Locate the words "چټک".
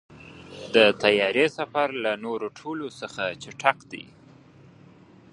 3.43-3.77